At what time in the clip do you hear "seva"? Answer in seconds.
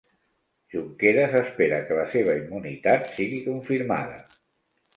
2.15-2.35